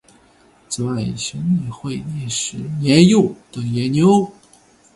[0.67, 4.31] 此外熊也会猎食年幼的野牛。